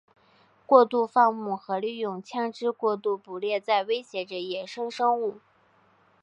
[0.65, 5.39] 过度放牧和利用枪枝过度捕猎在威胁着野生生物。